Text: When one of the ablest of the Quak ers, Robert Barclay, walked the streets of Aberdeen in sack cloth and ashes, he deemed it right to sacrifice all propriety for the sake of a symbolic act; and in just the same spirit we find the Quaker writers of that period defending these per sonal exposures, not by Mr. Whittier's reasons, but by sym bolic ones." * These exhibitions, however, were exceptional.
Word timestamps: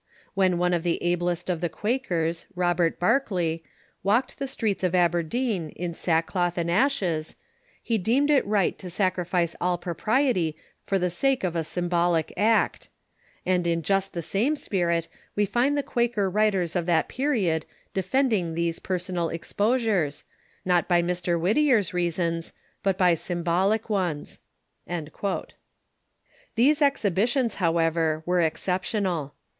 When 0.33 0.57
one 0.57 0.73
of 0.73 0.81
the 0.81 0.97
ablest 1.03 1.47
of 1.47 1.61
the 1.61 1.69
Quak 1.69 2.09
ers, 2.11 2.47
Robert 2.55 2.97
Barclay, 2.99 3.61
walked 4.01 4.39
the 4.39 4.47
streets 4.47 4.83
of 4.83 4.95
Aberdeen 4.95 5.69
in 5.75 5.93
sack 5.93 6.25
cloth 6.25 6.57
and 6.57 6.71
ashes, 6.71 7.35
he 7.83 7.99
deemed 7.99 8.31
it 8.31 8.43
right 8.47 8.75
to 8.79 8.89
sacrifice 8.89 9.55
all 9.61 9.77
propriety 9.77 10.57
for 10.87 10.97
the 10.97 11.11
sake 11.11 11.43
of 11.43 11.55
a 11.55 11.63
symbolic 11.63 12.33
act; 12.35 12.89
and 13.45 13.67
in 13.67 13.83
just 13.83 14.13
the 14.13 14.23
same 14.23 14.55
spirit 14.55 15.07
we 15.35 15.45
find 15.45 15.77
the 15.77 15.83
Quaker 15.83 16.31
writers 16.31 16.75
of 16.75 16.87
that 16.87 17.07
period 17.07 17.67
defending 17.93 18.55
these 18.55 18.79
per 18.79 18.97
sonal 18.97 19.31
exposures, 19.31 20.23
not 20.65 20.87
by 20.87 21.03
Mr. 21.03 21.39
Whittier's 21.39 21.93
reasons, 21.93 22.53
but 22.81 22.97
by 22.97 23.13
sym 23.13 23.43
bolic 23.43 23.87
ones." 23.87 24.39
* 25.37 26.55
These 26.55 26.81
exhibitions, 26.81 27.55
however, 27.61 28.23
were 28.25 28.41
exceptional. 28.41 29.35